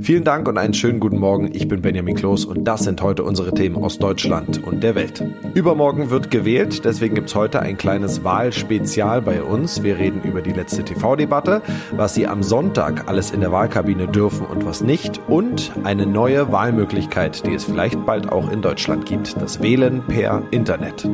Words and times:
Vielen 0.00 0.24
Dank 0.24 0.48
und 0.48 0.56
einen 0.56 0.72
schönen 0.72 1.00
guten 1.00 1.18
Morgen. 1.18 1.50
Ich 1.52 1.68
bin 1.68 1.82
Benjamin 1.82 2.16
Kloß 2.16 2.46
und 2.46 2.64
das 2.64 2.84
sind 2.84 3.02
heute 3.02 3.24
unsere 3.24 3.52
Themen 3.52 3.76
aus 3.76 3.98
Deutschland 3.98 4.64
und 4.64 4.82
der 4.82 4.94
Welt. 4.94 5.22
Übermorgen 5.52 6.08
wird 6.08 6.30
gewählt, 6.30 6.86
deswegen 6.86 7.14
gibt 7.14 7.28
es 7.28 7.34
heute 7.34 7.60
ein 7.60 7.76
kleines 7.76 8.24
Wahlspezial 8.24 9.20
bei 9.20 9.42
uns. 9.42 9.82
Wir 9.82 9.98
reden 9.98 10.22
über 10.22 10.40
die 10.40 10.52
letzte 10.52 10.82
TV-Debatte, 10.82 11.60
was 11.92 12.14
Sie 12.14 12.26
am 12.26 12.42
Sonntag 12.42 13.06
alles 13.06 13.32
in 13.32 13.40
der 13.40 13.52
Wahlkabine 13.52 14.08
dürfen 14.08 14.46
und 14.46 14.64
was 14.64 14.80
nicht 14.80 15.20
und 15.28 15.72
eine 15.84 16.06
neue 16.06 16.50
Wahlmöglichkeit, 16.50 17.46
die 17.46 17.52
es 17.52 17.64
vielleicht 17.64 18.06
bald 18.06 18.32
auch 18.32 18.50
in 18.50 18.62
Deutschland 18.62 19.04
gibt, 19.04 19.40
das 19.42 19.62
Wählen 19.62 20.02
per 20.06 20.42
Internet. 20.52 21.06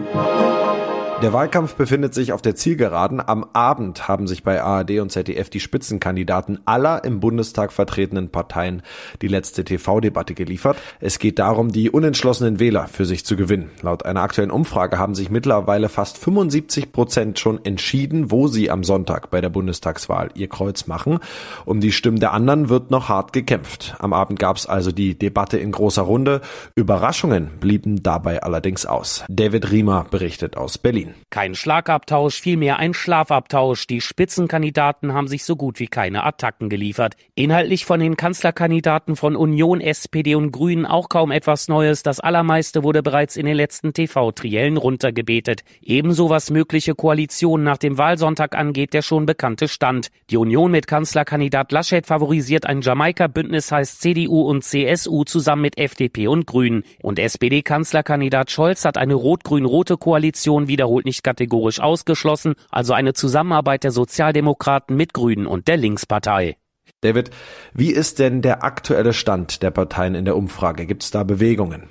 Der 1.23 1.33
Wahlkampf 1.33 1.77
befindet 1.77 2.13
sich 2.13 2.35
auf 2.35 2.43
der 2.43 2.57
Zielgeraden. 2.57 3.27
Am 3.27 3.47
Abend 3.55 4.07
haben 4.07 4.27
sich 4.27 4.43
bei 4.43 4.63
ARD 4.63 5.01
und 5.01 5.11
ZDF 5.11 5.49
die 5.49 5.61
Spitzenkandidaten 5.61 6.61
aller 6.67 7.05
im 7.05 7.21
Bundestag 7.21 7.73
vertretenen 7.73 8.29
Parteien 8.29 8.83
die 9.23 9.29
letzte 9.29 9.65
TV-Debatte 9.65 10.35
geliefert. 10.35 10.77
Es 11.01 11.19
geht 11.19 11.39
darum, 11.39 11.73
die 11.73 11.89
unentschlossenen 11.89 12.61
Wähler 12.61 12.87
für 12.87 13.07
sich 13.07 13.25
zu 13.25 13.35
gewinnen. 13.35 13.71
Laut 13.81 14.05
einer 14.05 14.21
aktuellen 14.21 14.51
Umfrage 14.51 14.99
haben 14.99 15.15
sich 15.15 15.31
mittlerweile 15.31 15.89
fast 15.89 16.19
75 16.19 16.93
Prozent 16.93 17.39
schon 17.39 17.65
entschieden, 17.65 18.31
wo 18.31 18.47
sie 18.47 18.71
am 18.71 18.85
Sonntag 18.85 19.31
bei 19.31 19.41
der 19.41 19.49
Bundestagswahl 19.49 20.29
ihr 20.35 20.49
Kreuz 20.51 20.87
machen. 20.87 21.21
Um 21.65 21.81
die 21.81 21.93
Stimmen 21.93 22.21
der 22.21 22.35
anderen 22.35 22.69
wird 22.69 22.91
noch 22.91 23.09
hart 23.09 23.33
gekämpft. 23.33 23.97
Am 24.01 24.13
Abend 24.13 24.39
gab 24.39 24.59
es 24.59 24.67
also 24.67 24.93
die 24.93 25.19
Debatte 25.19 25.57
in 25.57 25.73
großer 25.73 26.03
Runde. 26.03 26.43
Überraschungen 26.75 27.53
blieben 27.59 28.03
dabei 28.03 28.43
allerdings 28.43 28.85
aus. 28.85 29.25
David 29.31 29.71
Riemer 29.71 30.05
berichtet 30.11 30.59
aus 30.59 30.77
Berlin. 30.77 31.06
Berlin. 31.07 31.27
Kein 31.31 31.55
Schlagabtausch, 31.55 32.41
vielmehr 32.41 32.79
ein 32.79 32.95
Schlafabtausch. 32.95 33.87
Die 33.87 34.01
Spitzenkandidaten 34.01 35.13
haben 35.13 35.29
sich 35.29 35.45
so 35.45 35.57
gut 35.57 35.81
wie 35.81 35.87
keine 35.87 36.25
Attacken 36.25 36.69
geliefert. 36.69 37.15
Inhaltlich 37.35 37.85
von 37.85 38.01
den 38.01 38.17
Kanzlerkandidaten 38.17 39.17
von 39.17 39.37
Union, 39.37 39.81
SPD 39.81 40.35
und 40.35 40.53
Grünen 40.53 40.87
auch 40.87 41.09
kaum 41.09 41.31
etwas 41.31 41.69
Neues. 41.69 42.03
Das 42.03 42.21
allermeiste 42.21 42.83
wurde 42.83 43.03
bereits 43.03 43.37
in 43.37 43.47
den 43.47 43.57
letzten 43.57 43.93
TV-Triellen 43.93 44.77
runtergebetet. 44.77 45.63
Ebenso 45.83 46.31
was 46.31 46.51
mögliche 46.51 46.95
Koalitionen 46.95 47.65
nach 47.65 47.79
dem 47.79 47.99
Wahlsonntag 47.99 48.57
angeht, 48.57 48.95
der 48.95 49.03
schon 49.03 49.27
bekannte 49.27 49.69
Stand. 49.69 50.09
Die 50.31 50.37
Union 50.37 50.71
mit 50.71 50.87
Kanzlerkandidat 50.87 51.73
Laschet 51.73 52.07
favorisiert 52.07 52.67
ein 52.67 52.81
Jamaika-Bündnis 52.81 53.71
heißt 53.71 54.01
CDU 54.01 54.43
und 54.43 54.65
CSU 54.65 55.25
zusammen 55.25 55.63
mit 55.63 55.79
FDP 55.79 56.29
und 56.29 56.47
Grünen. 56.47 56.85
Und 57.03 57.19
SPD-Kanzlerkandidat 57.19 58.51
Scholz 58.51 58.85
hat 58.85 58.97
eine 58.97 59.15
rot-grün-rote 59.15 59.97
Koalition 59.97 60.69
wiederholt 60.69 60.96
wiederholt 60.97 61.05
nicht 61.05 61.23
kategorisch 61.23 61.81
ausgeschlossen, 61.81 62.55
also 62.71 62.93
eine 62.95 63.13
Zusammenarbeit 63.13 63.85
der 63.85 63.91
Sozialdemokraten 63.91 64.97
mit 64.97 65.13
Grünen 65.13 65.47
und 65.47 65.69
der 65.69 65.77
Linkspartei. 65.77 66.57
David, 67.03 67.31
wie 67.75 67.91
ist 67.91 68.19
denn 68.19 68.43
der 68.43 68.65
aktuelle 68.65 69.13
Stand 69.13 69.63
der 69.63 69.71
Parteien 69.71 70.15
in 70.15 70.25
der 70.25 70.37
Umfrage? 70.37 70.87
Gibt 70.87 71.03
es 71.03 71.11
da 71.11 71.25
Bewegungen? 71.25 71.91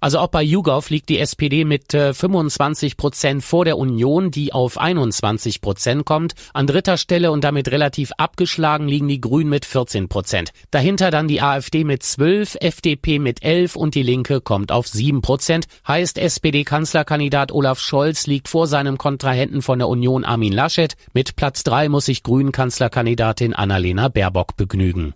Also 0.00 0.18
auch 0.18 0.28
bei 0.28 0.42
YouGov 0.42 0.90
liegt 0.90 1.08
die 1.08 1.18
SPD 1.18 1.64
mit 1.64 1.94
äh, 1.94 2.14
25 2.14 2.96
Prozent 2.96 3.44
vor 3.44 3.64
der 3.64 3.78
Union, 3.78 4.30
die 4.30 4.52
auf 4.52 4.78
21 4.78 5.60
Prozent 5.60 6.04
kommt. 6.04 6.34
An 6.54 6.66
dritter 6.66 6.96
Stelle 6.96 7.32
und 7.32 7.44
damit 7.44 7.70
relativ 7.70 8.12
abgeschlagen 8.16 8.88
liegen 8.88 9.08
die 9.08 9.20
Grünen 9.20 9.50
mit 9.50 9.64
14 9.64 10.08
Prozent. 10.08 10.50
Dahinter 10.70 11.10
dann 11.10 11.28
die 11.28 11.42
AfD 11.42 11.84
mit 11.84 12.02
12, 12.02 12.56
FDP 12.60 13.18
mit 13.18 13.42
11 13.42 13.76
und 13.76 13.94
die 13.94 14.02
Linke 14.02 14.40
kommt 14.40 14.72
auf 14.72 14.88
7 14.88 15.22
Prozent. 15.22 15.66
Heißt 15.86 16.18
SPD-Kanzlerkandidat 16.18 17.52
Olaf 17.52 17.78
Scholz 17.78 18.26
liegt 18.26 18.48
vor 18.48 18.66
seinem 18.66 18.98
Kontrahenten 18.98 19.62
von 19.62 19.78
der 19.78 19.88
Union 19.88 20.24
Armin 20.24 20.52
Laschet. 20.52 20.94
Mit 21.12 21.36
Platz 21.36 21.64
3 21.64 21.88
muss 21.88 22.06
sich 22.06 22.22
Grünen-Kanzlerkandidatin 22.22 23.54
Annalena 23.54 24.08
Baerbock 24.08 24.56
begnügen. 24.56 25.14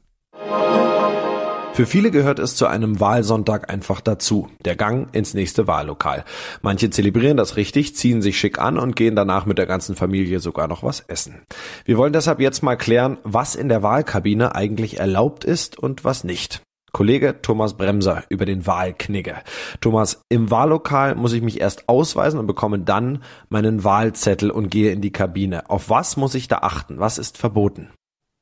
Für 1.76 1.84
viele 1.84 2.10
gehört 2.10 2.38
es 2.38 2.56
zu 2.56 2.66
einem 2.66 3.00
Wahlsonntag 3.00 3.70
einfach 3.70 4.00
dazu, 4.00 4.48
der 4.64 4.76
Gang 4.76 5.14
ins 5.14 5.34
nächste 5.34 5.66
Wahllokal. 5.66 6.24
Manche 6.62 6.88
zelebrieren 6.88 7.36
das 7.36 7.56
richtig, 7.56 7.94
ziehen 7.94 8.22
sich 8.22 8.38
schick 8.38 8.58
an 8.58 8.78
und 8.78 8.96
gehen 8.96 9.14
danach 9.14 9.44
mit 9.44 9.58
der 9.58 9.66
ganzen 9.66 9.94
Familie 9.94 10.40
sogar 10.40 10.68
noch 10.68 10.82
was 10.82 11.00
essen. 11.00 11.42
Wir 11.84 11.98
wollen 11.98 12.14
deshalb 12.14 12.40
jetzt 12.40 12.62
mal 12.62 12.76
klären, 12.76 13.18
was 13.24 13.54
in 13.54 13.68
der 13.68 13.82
Wahlkabine 13.82 14.54
eigentlich 14.54 15.00
erlaubt 15.00 15.44
ist 15.44 15.78
und 15.78 16.02
was 16.02 16.24
nicht. 16.24 16.62
Kollege 16.94 17.42
Thomas 17.42 17.74
Bremser 17.74 18.24
über 18.30 18.46
den 18.46 18.66
Wahlknigge. 18.66 19.34
Thomas, 19.82 20.22
im 20.30 20.50
Wahllokal 20.50 21.14
muss 21.14 21.34
ich 21.34 21.42
mich 21.42 21.60
erst 21.60 21.90
ausweisen 21.90 22.40
und 22.40 22.46
bekomme 22.46 22.78
dann 22.78 23.22
meinen 23.50 23.84
Wahlzettel 23.84 24.50
und 24.50 24.70
gehe 24.70 24.92
in 24.92 25.02
die 25.02 25.12
Kabine. 25.12 25.68
Auf 25.68 25.90
was 25.90 26.16
muss 26.16 26.34
ich 26.34 26.48
da 26.48 26.60
achten? 26.62 27.00
Was 27.00 27.18
ist 27.18 27.36
verboten? 27.36 27.90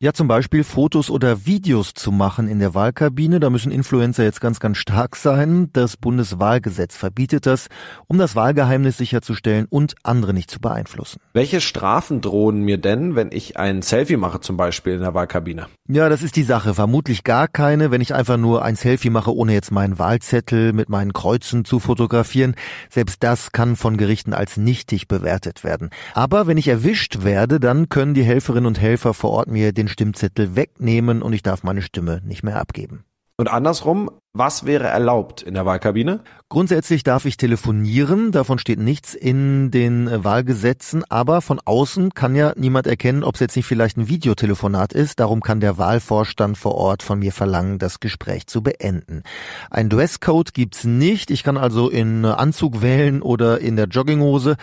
Ja, 0.00 0.12
zum 0.12 0.26
Beispiel 0.26 0.64
Fotos 0.64 1.08
oder 1.08 1.46
Videos 1.46 1.94
zu 1.94 2.10
machen 2.10 2.48
in 2.48 2.58
der 2.58 2.74
Wahlkabine. 2.74 3.38
Da 3.38 3.48
müssen 3.48 3.70
Influencer 3.70 4.24
jetzt 4.24 4.40
ganz, 4.40 4.58
ganz 4.58 4.78
stark 4.78 5.14
sein. 5.14 5.70
Das 5.72 5.96
Bundeswahlgesetz 5.96 6.96
verbietet 6.96 7.46
das, 7.46 7.68
um 8.08 8.18
das 8.18 8.34
Wahlgeheimnis 8.34 8.98
sicherzustellen 8.98 9.66
und 9.70 9.94
andere 10.02 10.34
nicht 10.34 10.50
zu 10.50 10.58
beeinflussen. 10.58 11.20
Welche 11.32 11.60
Strafen 11.60 12.20
drohen 12.20 12.62
mir 12.62 12.78
denn, 12.78 13.14
wenn 13.14 13.30
ich 13.30 13.56
ein 13.56 13.82
Selfie 13.82 14.16
mache, 14.16 14.40
zum 14.40 14.56
Beispiel 14.56 14.94
in 14.94 15.00
der 15.00 15.14
Wahlkabine? 15.14 15.68
Ja, 15.88 16.08
das 16.08 16.24
ist 16.24 16.34
die 16.34 16.42
Sache. 16.42 16.74
Vermutlich 16.74 17.22
gar 17.22 17.46
keine, 17.46 17.92
wenn 17.92 18.00
ich 18.00 18.14
einfach 18.14 18.36
nur 18.36 18.64
ein 18.64 18.74
Selfie 18.74 19.10
mache, 19.10 19.32
ohne 19.32 19.52
jetzt 19.52 19.70
meinen 19.70 20.00
Wahlzettel 20.00 20.72
mit 20.72 20.88
meinen 20.88 21.12
Kreuzen 21.12 21.64
zu 21.64 21.78
fotografieren. 21.78 22.56
Selbst 22.90 23.22
das 23.22 23.52
kann 23.52 23.76
von 23.76 23.96
Gerichten 23.96 24.32
als 24.32 24.56
nichtig 24.56 25.06
bewertet 25.06 25.62
werden. 25.62 25.90
Aber 26.14 26.48
wenn 26.48 26.58
ich 26.58 26.66
erwischt 26.66 27.22
werde, 27.22 27.60
dann 27.60 27.88
können 27.88 28.14
die 28.14 28.24
Helferinnen 28.24 28.66
und 28.66 28.80
Helfer 28.80 29.14
vor 29.14 29.30
Ort 29.30 29.48
mir 29.48 29.72
den 29.72 29.83
Stimmzettel 29.88 30.56
wegnehmen 30.56 31.22
und 31.22 31.32
ich 31.32 31.42
darf 31.42 31.62
meine 31.62 31.82
Stimme 31.82 32.20
nicht 32.24 32.42
mehr 32.42 32.60
abgeben. 32.60 33.04
Und 33.36 33.48
andersrum, 33.48 34.10
was 34.36 34.66
wäre 34.66 34.88
erlaubt 34.88 35.42
in 35.42 35.54
der 35.54 35.64
Wahlkabine? 35.64 36.20
Grundsätzlich 36.48 37.04
darf 37.04 37.24
ich 37.24 37.36
telefonieren, 37.36 38.32
davon 38.32 38.58
steht 38.58 38.78
nichts 38.80 39.14
in 39.14 39.70
den 39.70 40.24
Wahlgesetzen, 40.24 41.04
aber 41.08 41.40
von 41.40 41.60
außen 41.64 42.14
kann 42.14 42.34
ja 42.34 42.52
niemand 42.56 42.86
erkennen, 42.86 43.24
ob 43.24 43.34
es 43.34 43.40
jetzt 43.40 43.56
nicht 43.56 43.66
vielleicht 43.66 43.96
ein 43.96 44.08
Videotelefonat 44.08 44.92
ist, 44.92 45.20
darum 45.20 45.40
kann 45.40 45.60
der 45.60 45.78
Wahlvorstand 45.78 46.58
vor 46.58 46.74
Ort 46.74 47.02
von 47.02 47.20
mir 47.20 47.32
verlangen, 47.32 47.78
das 47.78 48.00
Gespräch 48.00 48.46
zu 48.46 48.62
beenden. 48.62 49.22
Ein 49.70 49.88
Dresscode 49.88 50.52
gibt's 50.52 50.84
nicht, 50.84 51.30
ich 51.30 51.44
kann 51.44 51.56
also 51.56 51.88
in 51.88 52.24
Anzug 52.24 52.82
wählen 52.82 53.22
oder 53.22 53.60
in 53.60 53.76
der 53.76 53.86
Jogginghose, 53.86 54.56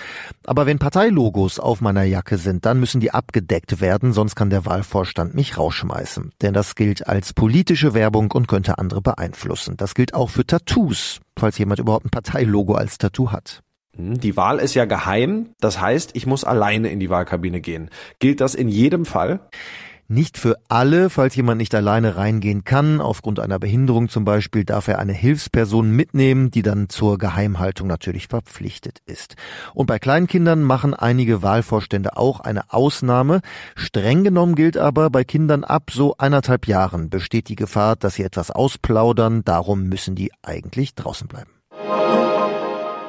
aber 0.46 0.66
wenn 0.66 0.80
Parteilogos 0.80 1.60
auf 1.60 1.82
meiner 1.82 2.04
Jacke 2.04 2.38
sind, 2.38 2.66
dann 2.66 2.80
müssen 2.80 3.02
die 3.02 3.12
abgedeckt 3.12 3.82
werden, 3.82 4.12
sonst 4.12 4.36
kann 4.36 4.50
der 4.50 4.66
Wahlvorstand 4.66 5.34
mich 5.34 5.58
rausschmeißen, 5.58 6.32
denn 6.42 6.54
das 6.54 6.76
gilt 6.76 7.08
als 7.08 7.34
politische 7.34 7.94
Werbung 7.94 8.32
und 8.32 8.48
könnte 8.48 8.78
andere 8.78 9.02
beeinflussen. 9.02 9.61
Das 9.78 9.94
gilt 9.94 10.14
auch 10.14 10.30
für 10.30 10.46
Tattoos 10.46 11.20
falls 11.42 11.58
jemand 11.58 11.80
überhaupt 11.80 12.06
ein 12.06 12.12
Parteilogo 12.12 12.76
als 12.76 12.98
Tattoo 13.00 13.32
hat. 13.32 13.62
Hm, 13.98 14.20
die 14.20 14.38
Wahl 14.38 14.60
ist 14.60 14.76
ja 14.76 14.86
geheim, 14.86 15.50
das 15.60 15.82
heißt, 15.82 16.12
ich 16.14 16.26
muss 16.26 16.46
alleine 16.46 16.90
in 16.90 17.00
die 17.00 17.10
Wahlkabine 17.10 17.60
gehen. 17.60 17.90
Gilt 18.20 18.40
das 18.40 18.56
in 18.56 18.70
jedem 18.70 19.06
Fall? 19.06 19.42
Nicht 20.12 20.38
für 20.38 20.58
alle, 20.68 21.10
falls 21.10 21.38
jemand 21.38 21.60
nicht 21.60 21.74
alleine 21.74 22.18
reingehen 22.18 22.66
kann, 22.66 23.00
aufgrund 23.00 23.40
einer 23.40 23.60
Behinderung 23.60 24.10
zum 24.10 24.26
Beispiel, 24.26 24.66
darf 24.66 24.90
er 24.90 25.00
eine 25.00 25.14
Hilfsperson 25.14 25.90
mitnehmen, 25.90 26.52
die 26.52 26.64
dann 26.64 26.90
zur 26.90 27.18
Geheimhaltung 27.18 27.88
natürlich 27.88 28.28
verpflichtet 28.28 28.98
ist. 29.06 29.36
Und 29.74 29.86
bei 29.86 30.00
Kleinkindern 30.00 30.64
machen 30.64 30.94
einige 30.94 31.44
Wahlvorstände 31.44 32.18
auch 32.18 32.42
eine 32.42 32.74
Ausnahme. 32.74 33.40
Streng 33.74 34.26
genommen 34.26 34.56
gilt 34.56 34.76
aber, 34.76 35.10
bei 35.10 35.24
Kindern 35.24 35.64
ab 35.64 35.92
so 35.94 36.18
eineinhalb 36.18 36.68
Jahren 36.68 37.10
besteht 37.10 37.48
die 37.48 37.56
Gefahr, 37.56 37.96
dass 37.96 38.16
sie 38.16 38.24
etwas 38.24 38.52
ausplaudern, 38.52 39.46
darum 39.46 39.84
müssen 39.84 40.16
die 40.16 40.34
eigentlich 40.44 40.94
draußen 40.94 41.30
bleiben. 41.30 41.52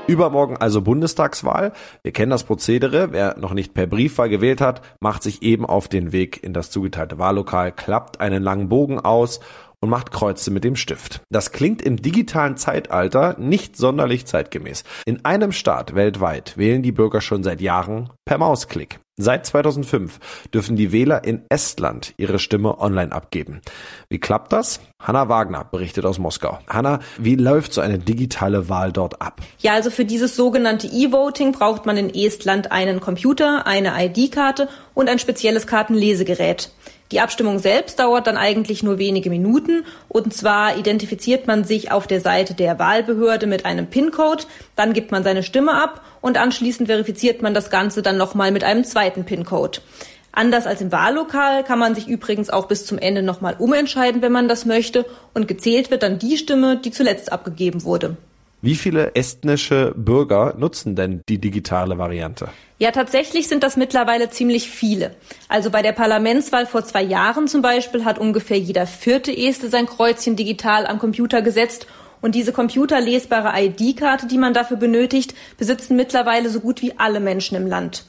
Übermorgen 0.08 0.56
also 0.56 0.82
Bundestagswahl. 0.82 1.72
Wir 2.02 2.12
kennen 2.12 2.30
das 2.30 2.42
Prozedere. 2.42 3.12
Wer 3.12 3.38
noch 3.38 3.54
nicht 3.54 3.72
per 3.72 3.86
Briefwahl 3.86 4.28
gewählt 4.28 4.60
hat, 4.60 4.82
macht 5.00 5.22
sich 5.22 5.42
eben 5.42 5.64
auf 5.64 5.86
den 5.86 6.10
Weg 6.10 6.42
in 6.42 6.52
das 6.52 6.70
zugeteilte 6.70 7.18
Wahllokal, 7.18 7.70
klappt 7.70 8.20
einen 8.20 8.42
langen 8.42 8.68
Bogen 8.68 8.98
aus 8.98 9.40
und 9.80 9.90
macht 9.90 10.10
Kreuze 10.10 10.50
mit 10.50 10.64
dem 10.64 10.76
Stift. 10.76 11.22
Das 11.30 11.52
klingt 11.52 11.82
im 11.82 11.96
digitalen 11.96 12.56
Zeitalter 12.56 13.36
nicht 13.38 13.76
sonderlich 13.76 14.26
zeitgemäß. 14.26 14.84
In 15.06 15.24
einem 15.24 15.52
Staat 15.52 15.94
weltweit 15.94 16.56
wählen 16.56 16.82
die 16.82 16.92
Bürger 16.92 17.20
schon 17.20 17.42
seit 17.44 17.60
Jahren 17.60 18.10
per 18.24 18.38
Mausklick. 18.38 19.01
Seit 19.18 19.44
2005 19.44 20.20
dürfen 20.54 20.74
die 20.74 20.90
Wähler 20.90 21.24
in 21.24 21.42
Estland 21.50 22.14
ihre 22.16 22.38
Stimme 22.38 22.80
online 22.80 23.12
abgeben. 23.12 23.60
Wie 24.08 24.18
klappt 24.18 24.54
das? 24.54 24.80
Hanna 24.98 25.28
Wagner 25.28 25.64
berichtet 25.64 26.06
aus 26.06 26.18
Moskau. 26.18 26.58
Hanna, 26.66 27.00
wie 27.18 27.34
läuft 27.34 27.74
so 27.74 27.82
eine 27.82 27.98
digitale 27.98 28.70
Wahl 28.70 28.90
dort 28.90 29.20
ab? 29.20 29.42
Ja, 29.58 29.74
also 29.74 29.90
für 29.90 30.06
dieses 30.06 30.34
sogenannte 30.34 30.86
E-Voting 30.86 31.52
braucht 31.52 31.84
man 31.84 31.98
in 31.98 32.08
Estland 32.08 32.72
einen 32.72 33.00
Computer, 33.00 33.66
eine 33.66 33.92
ID-Karte 34.02 34.70
und 34.94 35.10
ein 35.10 35.18
spezielles 35.18 35.66
Kartenlesegerät. 35.66 36.72
Die 37.12 37.20
Abstimmung 37.20 37.58
selbst 37.58 37.98
dauert 37.98 38.26
dann 38.26 38.38
eigentlich 38.38 38.82
nur 38.82 38.96
wenige 38.96 39.28
Minuten 39.28 39.84
und 40.08 40.32
zwar 40.32 40.78
identifiziert 40.78 41.46
man 41.46 41.62
sich 41.62 41.92
auf 41.92 42.06
der 42.06 42.22
Seite 42.22 42.54
der 42.54 42.78
Wahlbehörde 42.78 43.46
mit 43.46 43.66
einem 43.66 43.86
PIN-Code, 43.86 44.44
dann 44.76 44.94
gibt 44.94 45.12
man 45.12 45.22
seine 45.22 45.42
Stimme 45.42 45.74
ab 45.74 46.00
und 46.22 46.38
anschließend 46.38 46.88
verifiziert 46.88 47.42
man 47.42 47.52
das 47.52 47.68
Ganze 47.68 48.00
dann 48.00 48.16
nochmal 48.16 48.50
mit 48.50 48.64
einem 48.64 48.84
zweiten 48.84 49.24
PIN-Code. 49.24 49.80
Anders 50.32 50.66
als 50.66 50.80
im 50.80 50.90
Wahllokal 50.90 51.62
kann 51.62 51.78
man 51.78 51.94
sich 51.94 52.08
übrigens 52.08 52.48
auch 52.48 52.66
bis 52.66 52.86
zum 52.86 52.96
Ende 52.96 53.22
nochmal 53.22 53.56
umentscheiden, 53.58 54.22
wenn 54.22 54.32
man 54.32 54.48
das 54.48 54.64
möchte 54.64 55.04
und 55.34 55.46
gezählt 55.46 55.90
wird 55.90 56.02
dann 56.02 56.18
die 56.18 56.38
Stimme, 56.38 56.78
die 56.78 56.92
zuletzt 56.92 57.30
abgegeben 57.30 57.84
wurde. 57.84 58.16
Wie 58.64 58.76
viele 58.76 59.16
estnische 59.16 59.92
Bürger 59.96 60.54
nutzen 60.56 60.94
denn 60.94 61.22
die 61.28 61.38
digitale 61.38 61.98
Variante? 61.98 62.48
Ja, 62.78 62.92
tatsächlich 62.92 63.48
sind 63.48 63.64
das 63.64 63.76
mittlerweile 63.76 64.30
ziemlich 64.30 64.70
viele. 64.70 65.16
Also 65.48 65.70
bei 65.70 65.82
der 65.82 65.90
Parlamentswahl 65.90 66.66
vor 66.66 66.84
zwei 66.84 67.02
Jahren 67.02 67.48
zum 67.48 67.60
Beispiel 67.60 68.04
hat 68.04 68.20
ungefähr 68.20 68.60
jeder 68.60 68.86
vierte 68.86 69.36
Este 69.36 69.68
sein 69.68 69.86
Kreuzchen 69.86 70.36
digital 70.36 70.86
am 70.86 71.00
Computer 71.00 71.42
gesetzt 71.42 71.88
Und 72.22 72.36
diese 72.36 72.52
computerlesbare 72.52 73.52
ID-Karte, 73.60 74.28
die 74.28 74.38
man 74.38 74.54
dafür 74.54 74.76
benötigt, 74.76 75.34
besitzen 75.58 75.96
mittlerweile 75.96 76.48
so 76.48 76.60
gut 76.60 76.80
wie 76.80 76.96
alle 76.96 77.18
Menschen 77.18 77.56
im 77.56 77.66
Land. 77.66 78.04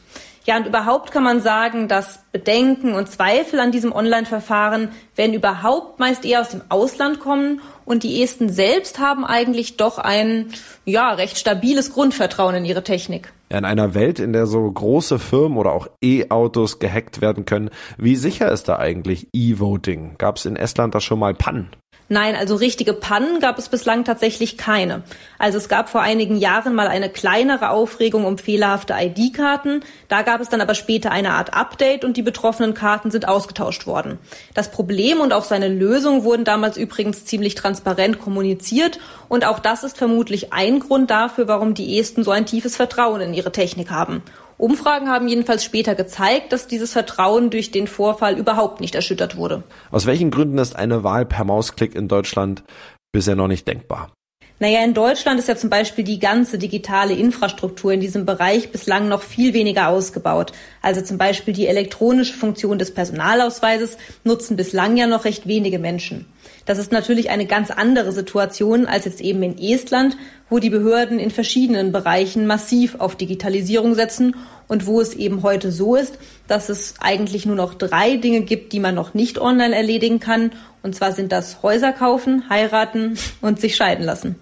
Ja, 0.45 0.57
und 0.57 0.67
überhaupt 0.67 1.11
kann 1.11 1.23
man 1.23 1.39
sagen, 1.39 1.87
dass 1.87 2.19
Bedenken 2.33 2.95
und 2.95 3.09
Zweifel 3.09 3.61
an 3.61 3.71
diesem 3.71 3.93
Online-Verfahren, 3.93 4.89
wenn 5.15 5.33
überhaupt, 5.33 5.99
meist 5.99 6.25
eher 6.25 6.41
aus 6.41 6.49
dem 6.49 6.61
Ausland 6.67 7.19
kommen. 7.19 7.61
Und 7.85 8.03
die 8.03 8.21
Esten 8.21 8.49
selbst 8.49 8.99
haben 8.99 9.25
eigentlich 9.25 9.77
doch 9.77 9.97
ein, 9.99 10.47
ja, 10.85 11.13
recht 11.13 11.37
stabiles 11.37 11.93
Grundvertrauen 11.93 12.55
in 12.55 12.65
ihre 12.65 12.83
Technik. 12.83 13.31
In 13.49 13.65
einer 13.65 13.93
Welt, 13.93 14.19
in 14.19 14.33
der 14.33 14.47
so 14.47 14.69
große 14.69 15.19
Firmen 15.19 15.57
oder 15.57 15.71
auch 15.71 15.87
E-Autos 16.01 16.79
gehackt 16.79 17.21
werden 17.21 17.45
können, 17.45 17.69
wie 17.97 18.15
sicher 18.15 18.51
ist 18.51 18.67
da 18.67 18.79
eigentlich 18.79 19.27
E-Voting? 19.33 20.15
Gab 20.17 20.37
es 20.37 20.45
in 20.45 20.55
Estland 20.55 20.95
da 20.95 20.99
schon 20.99 21.19
mal 21.19 21.33
Pannen? 21.33 21.69
Nein, 22.09 22.35
also 22.35 22.55
richtige 22.55 22.93
Pannen 22.93 23.39
gab 23.39 23.57
es 23.57 23.69
bislang 23.69 24.03
tatsächlich 24.03 24.57
keine. 24.57 25.03
Also 25.39 25.57
es 25.57 25.69
gab 25.69 25.89
vor 25.89 26.01
einigen 26.01 26.35
Jahren 26.37 26.75
mal 26.75 26.87
eine 26.87 27.09
kleinere 27.09 27.69
Aufregung 27.69 28.25
um 28.25 28.37
fehlerhafte 28.37 28.93
ID-Karten. 28.99 29.81
Da 30.09 30.21
gab 30.21 30.41
es 30.41 30.49
dann 30.49 30.61
aber 30.61 30.75
später 30.75 31.11
eine 31.11 31.31
Art 31.31 31.53
Update 31.53 32.03
und 32.03 32.17
die 32.17 32.21
betroffenen 32.21 32.73
Karten 32.73 33.09
sind 33.09 33.27
ausgetauscht 33.27 33.87
worden. 33.87 34.19
Das 34.53 34.69
Problem 34.69 35.21
und 35.21 35.31
auch 35.31 35.45
seine 35.45 35.69
Lösung 35.69 36.23
wurden 36.23 36.43
damals 36.43 36.77
übrigens 36.77 37.25
ziemlich 37.25 37.55
transparent 37.55 38.19
kommuniziert 38.19 38.99
und 39.29 39.45
auch 39.45 39.59
das 39.59 39.83
ist 39.83 39.97
vermutlich 39.97 40.51
ein 40.51 40.79
Grund 40.79 41.09
dafür, 41.09 41.47
warum 41.47 41.73
die 41.73 41.99
Esten 41.99 42.23
so 42.23 42.31
ein 42.31 42.45
tiefes 42.45 42.75
Vertrauen 42.75 43.21
in 43.21 43.33
ihre 43.33 43.51
Technik 43.51 43.91
haben. 43.91 44.21
Umfragen 44.63 45.09
haben 45.09 45.27
jedenfalls 45.27 45.65
später 45.65 45.93
gezeigt, 45.93 46.53
dass 46.53 46.67
dieses 46.67 46.93
Vertrauen 46.93 47.49
durch 47.49 47.71
den 47.71 47.85
Vorfall 47.85 48.37
überhaupt 48.39 48.79
nicht 48.79 48.95
erschüttert 48.95 49.35
wurde. 49.35 49.63
Aus 49.91 50.05
welchen 50.05 50.31
Gründen 50.31 50.57
ist 50.57 50.77
eine 50.77 51.03
Wahl 51.03 51.25
per 51.25 51.43
Mausklick 51.43 51.93
in 51.95 52.07
Deutschland 52.07 52.63
bisher 53.11 53.35
noch 53.35 53.49
nicht 53.49 53.67
denkbar? 53.67 54.13
Naja, 54.59 54.81
in 54.85 54.93
Deutschland 54.93 55.39
ist 55.39 55.49
ja 55.49 55.57
zum 55.57 55.69
Beispiel 55.69 56.05
die 56.05 56.19
ganze 56.19 56.57
digitale 56.57 57.13
Infrastruktur 57.13 57.91
in 57.91 57.99
diesem 57.99 58.25
Bereich 58.25 58.71
bislang 58.71 59.09
noch 59.09 59.21
viel 59.21 59.53
weniger 59.53 59.89
ausgebaut. 59.89 60.53
Also 60.81 61.01
zum 61.01 61.17
Beispiel 61.17 61.53
die 61.53 61.67
elektronische 61.67 62.33
Funktion 62.33 62.79
des 62.79 62.93
Personalausweises 62.93 63.97
nutzen 64.23 64.55
bislang 64.55 64.95
ja 64.95 65.07
noch 65.07 65.25
recht 65.25 65.47
wenige 65.47 65.79
Menschen. 65.79 66.27
Das 66.65 66.77
ist 66.77 66.93
natürlich 66.93 67.29
eine 67.29 67.45
ganz 67.45 67.71
andere 67.71 68.13
Situation 68.13 68.85
als 68.85 69.03
jetzt 69.03 69.19
eben 69.19 69.43
in 69.43 69.57
Estland, 69.57 70.15
wo 70.49 70.59
die 70.59 70.69
Behörden 70.69 71.19
in 71.19 71.31
verschiedenen 71.31 71.91
Bereichen 71.91 72.47
massiv 72.47 72.95
auf 72.99 73.17
Digitalisierung 73.17 73.95
setzen 73.95 74.35
und 74.67 74.85
wo 74.85 75.01
es 75.01 75.13
eben 75.13 75.43
heute 75.43 75.71
so 75.71 75.95
ist, 75.95 76.17
dass 76.47 76.69
es 76.69 76.95
eigentlich 76.99 77.45
nur 77.45 77.55
noch 77.55 77.73
drei 77.73 78.17
Dinge 78.17 78.41
gibt, 78.41 78.73
die 78.73 78.79
man 78.79 78.95
noch 78.95 79.13
nicht 79.13 79.39
online 79.39 79.75
erledigen 79.75 80.19
kann. 80.19 80.51
Und 80.81 80.95
zwar 80.95 81.11
sind 81.11 81.31
das 81.31 81.63
Häuser 81.63 81.93
kaufen, 81.93 82.49
heiraten 82.49 83.17
und 83.41 83.59
sich 83.59 83.75
scheiden 83.75 84.05
lassen. 84.05 84.35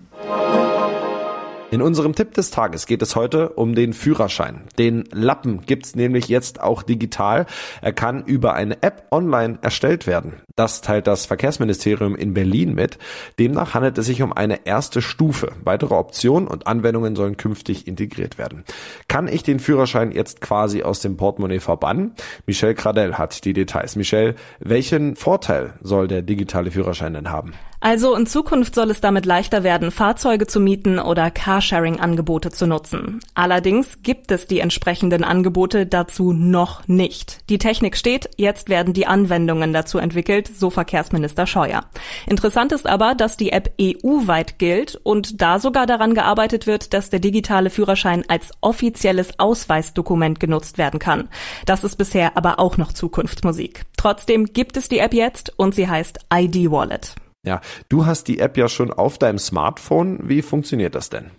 In 1.71 1.81
unserem 1.81 2.13
Tipp 2.13 2.33
des 2.33 2.51
Tages 2.51 2.85
geht 2.85 3.01
es 3.01 3.15
heute 3.15 3.51
um 3.51 3.75
den 3.75 3.93
Führerschein. 3.93 4.63
Den 4.77 5.05
Lappen 5.13 5.61
gibt's 5.61 5.95
nämlich 5.95 6.27
jetzt 6.27 6.59
auch 6.59 6.83
digital. 6.83 7.45
Er 7.81 7.93
kann 7.93 8.25
über 8.25 8.55
eine 8.55 8.83
App 8.83 9.07
online 9.09 9.57
erstellt 9.61 10.05
werden. 10.05 10.41
Das 10.57 10.81
teilt 10.81 11.07
das 11.07 11.25
Verkehrsministerium 11.25 12.17
in 12.17 12.33
Berlin 12.33 12.75
mit. 12.75 12.97
Demnach 13.39 13.73
handelt 13.73 13.97
es 13.97 14.07
sich 14.07 14.21
um 14.21 14.33
eine 14.33 14.65
erste 14.65 15.01
Stufe. 15.01 15.53
Weitere 15.63 15.95
Optionen 15.95 16.49
und 16.49 16.67
Anwendungen 16.67 17.15
sollen 17.15 17.37
künftig 17.37 17.87
integriert 17.87 18.37
werden. 18.37 18.65
Kann 19.07 19.29
ich 19.29 19.43
den 19.43 19.61
Führerschein 19.61 20.11
jetzt 20.11 20.41
quasi 20.41 20.83
aus 20.83 20.99
dem 20.99 21.15
Portemonnaie 21.15 21.61
verbannen? 21.61 22.11
Michelle 22.45 22.75
Cradell 22.75 23.13
hat 23.13 23.45
die 23.45 23.53
Details. 23.53 23.95
Michelle, 23.95 24.35
welchen 24.59 25.15
Vorteil 25.15 25.75
soll 25.81 26.09
der 26.09 26.21
digitale 26.21 26.69
Führerschein 26.69 27.13
denn 27.13 27.31
haben? 27.31 27.53
Also 27.83 28.15
in 28.15 28.27
Zukunft 28.27 28.75
soll 28.75 28.91
es 28.91 29.01
damit 29.01 29.25
leichter 29.25 29.63
werden, 29.63 29.89
Fahrzeuge 29.89 30.45
zu 30.45 30.59
mieten 30.59 30.99
oder 30.99 31.31
Carsharing-Angebote 31.31 32.51
zu 32.51 32.67
nutzen. 32.67 33.21
Allerdings 33.33 34.03
gibt 34.03 34.31
es 34.31 34.45
die 34.45 34.59
entsprechenden 34.59 35.23
Angebote 35.23 35.87
dazu 35.87 36.31
noch 36.31 36.87
nicht. 36.87 37.39
Die 37.49 37.57
Technik 37.57 37.97
steht, 37.97 38.29
jetzt 38.37 38.69
werden 38.69 38.93
die 38.93 39.07
Anwendungen 39.07 39.73
dazu 39.73 39.97
entwickelt, 39.97 40.47
so 40.55 40.69
Verkehrsminister 40.69 41.47
Scheuer. 41.47 41.85
Interessant 42.27 42.71
ist 42.71 42.85
aber, 42.85 43.15
dass 43.15 43.35
die 43.35 43.51
App 43.51 43.73
EU-weit 43.81 44.59
gilt 44.59 44.99
und 45.01 45.41
da 45.41 45.57
sogar 45.57 45.87
daran 45.87 46.13
gearbeitet 46.13 46.67
wird, 46.67 46.93
dass 46.93 47.09
der 47.09 47.19
digitale 47.19 47.71
Führerschein 47.71 48.23
als 48.27 48.51
offizielles 48.61 49.39
Ausweisdokument 49.39 50.39
genutzt 50.39 50.77
werden 50.77 50.99
kann. 50.99 51.29
Das 51.65 51.83
ist 51.83 51.95
bisher 51.95 52.37
aber 52.37 52.59
auch 52.59 52.77
noch 52.77 52.93
Zukunftsmusik. 52.93 53.85
Trotzdem 53.97 54.45
gibt 54.45 54.77
es 54.77 54.87
die 54.87 54.99
App 54.99 55.15
jetzt 55.15 55.51
und 55.57 55.73
sie 55.73 55.89
heißt 55.89 56.19
ID 56.31 56.69
Wallet. 56.69 57.15
Ja, 57.43 57.59
du 57.89 58.05
hast 58.05 58.27
die 58.27 58.39
App 58.39 58.55
ja 58.57 58.69
schon 58.69 58.93
auf 58.93 59.17
deinem 59.17 59.39
Smartphone. 59.39 60.29
Wie 60.29 60.41
funktioniert 60.41 60.93
das 60.93 61.09
denn? 61.09 61.31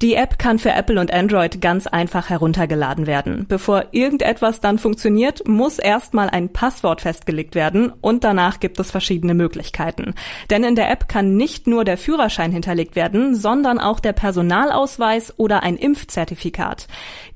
Die 0.00 0.14
App 0.14 0.38
kann 0.38 0.60
für 0.60 0.70
Apple 0.70 1.00
und 1.00 1.12
Android 1.12 1.60
ganz 1.60 1.88
einfach 1.88 2.30
heruntergeladen 2.30 3.08
werden. 3.08 3.46
Bevor 3.48 3.86
irgendetwas 3.90 4.60
dann 4.60 4.78
funktioniert, 4.78 5.48
muss 5.48 5.80
erstmal 5.80 6.30
ein 6.30 6.52
Passwort 6.52 7.00
festgelegt 7.00 7.56
werden 7.56 7.92
und 8.00 8.22
danach 8.22 8.60
gibt 8.60 8.78
es 8.78 8.92
verschiedene 8.92 9.34
Möglichkeiten. 9.34 10.14
Denn 10.50 10.62
in 10.62 10.76
der 10.76 10.88
App 10.88 11.08
kann 11.08 11.36
nicht 11.36 11.66
nur 11.66 11.84
der 11.84 11.98
Führerschein 11.98 12.52
hinterlegt 12.52 12.94
werden, 12.94 13.34
sondern 13.34 13.80
auch 13.80 13.98
der 13.98 14.12
Personalausweis 14.12 15.36
oder 15.36 15.64
ein 15.64 15.76
Impfzertifikat. 15.76 16.86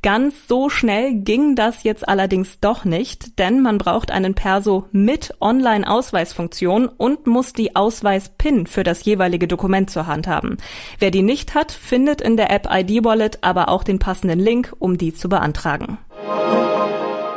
Ganz 0.01 0.47
so 0.47 0.69
schnell 0.69 1.15
ging 1.15 1.57
das 1.57 1.83
jetzt 1.83 2.09
allerdings 2.09 2.61
doch 2.61 2.85
nicht, 2.85 3.41
denn 3.41 3.61
man 3.61 3.79
braucht 3.79 4.13
einen 4.13 4.35
Perso 4.35 4.87
mit 4.93 5.35
Online-Ausweisfunktion 5.41 6.87
und 6.87 7.27
muss 7.27 7.55
die 7.55 7.75
Ausweis-PIN 7.75 8.69
für 8.69 8.85
das 8.85 9.05
jeweilige 9.05 9.49
Dokument 9.49 9.91
zur 9.91 10.07
Hand 10.07 10.29
haben. 10.29 10.59
Wer 11.01 11.11
die 11.11 11.23
nicht 11.23 11.57
hat, 11.57 11.73
findet 11.73 12.21
in 12.21 12.37
der 12.37 12.52
App 12.53 12.69
ID 12.71 13.03
Wallet 13.03 13.39
aber 13.41 13.71
auch 13.71 13.83
den 13.83 13.99
passenden 13.99 14.39
Link, 14.39 14.75
um 14.79 14.99
die 14.99 15.15
zu 15.15 15.31
beantragen. 15.31 15.97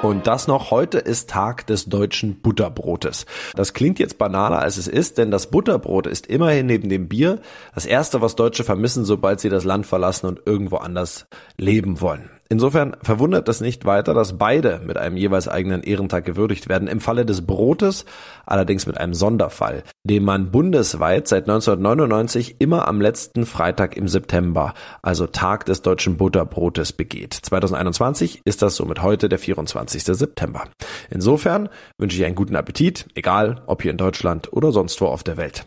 Und 0.01 0.27
das 0.27 0.49
noch, 0.49 0.71
heute 0.71 0.97
ist 0.97 1.29
Tag 1.29 1.65
des 1.67 1.85
deutschen 1.85 2.41
Butterbrotes. 2.41 3.25
Das 3.55 3.73
klingt 3.73 3.97
jetzt 3.97 4.17
banaler 4.17 4.59
als 4.59 4.75
es 4.75 4.89
ist, 4.89 5.17
denn 5.17 5.31
das 5.31 5.49
Butterbrot 5.49 6.05
ist 6.05 6.27
immerhin 6.27 6.65
neben 6.65 6.89
dem 6.89 7.07
Bier 7.07 7.39
das 7.73 7.85
erste, 7.85 8.19
was 8.19 8.35
Deutsche 8.35 8.65
vermissen, 8.65 9.05
sobald 9.05 9.39
sie 9.39 9.47
das 9.47 9.63
Land 9.63 9.85
verlassen 9.85 10.27
und 10.27 10.41
irgendwo 10.45 10.75
anders 10.77 11.27
leben 11.57 12.01
wollen. 12.01 12.29
Insofern 12.47 12.95
verwundert 13.01 13.49
es 13.49 13.59
nicht 13.59 13.85
weiter, 13.85 14.13
dass 14.13 14.37
beide 14.37 14.79
mit 14.85 14.97
einem 14.97 15.17
jeweils 15.17 15.47
eigenen 15.47 15.81
Ehrentag 15.81 16.25
gewürdigt 16.25 16.69
werden. 16.69 16.87
Im 16.87 17.01
Falle 17.01 17.25
des 17.25 17.45
Brotes 17.45 18.05
allerdings 18.45 18.85
mit 18.85 18.97
einem 18.99 19.15
Sonderfall, 19.15 19.83
den 20.03 20.23
man 20.23 20.51
bundesweit 20.51 21.27
seit 21.27 21.43
1999 21.49 22.57
immer 22.59 22.87
am 22.87 23.01
letzten 23.01 23.45
Freitag 23.45 23.97
im 23.97 24.07
September, 24.07 24.73
also 25.01 25.25
Tag 25.25 25.65
des 25.65 25.81
deutschen 25.81 26.17
Butterbrotes, 26.17 26.93
begeht. 26.93 27.33
2021 27.33 28.41
ist 28.45 28.61
das 28.61 28.75
somit 28.75 29.01
heute 29.01 29.27
der 29.27 29.39
24. 29.39 30.03
September. 30.03 30.65
Insofern 31.09 31.69
wünsche 31.97 32.17
ich 32.17 32.25
einen 32.25 32.35
guten 32.35 32.55
Appetit, 32.55 33.07
egal 33.15 33.63
ob 33.65 33.81
hier 33.81 33.91
in 33.91 33.97
Deutschland 33.97 34.53
oder 34.53 34.71
sonst 34.71 35.01
wo 35.01 35.07
auf 35.07 35.23
der 35.23 35.37
Welt. 35.37 35.65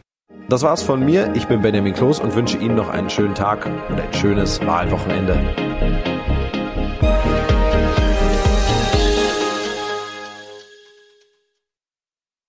Das 0.48 0.62
war's 0.62 0.82
von 0.82 1.04
mir. 1.04 1.32
Ich 1.34 1.46
bin 1.46 1.60
Benjamin 1.60 1.92
Kloß 1.92 2.20
und 2.20 2.34
wünsche 2.34 2.56
Ihnen 2.56 2.74
noch 2.74 2.88
einen 2.88 3.10
schönen 3.10 3.34
Tag 3.34 3.66
und 3.66 4.00
ein 4.00 4.14
schönes 4.14 4.64
Wahlwochenende. 4.64 6.17
Thank 7.00 7.42
you. 7.42 7.47